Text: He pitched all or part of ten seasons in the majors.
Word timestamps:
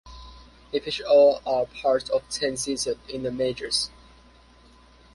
He 0.71 0.79
pitched 0.79 1.03
all 1.07 1.43
or 1.45 1.67
part 1.67 2.09
of 2.09 2.27
ten 2.27 2.57
seasons 2.57 2.97
in 3.07 3.21
the 3.21 3.29
majors. 3.29 3.91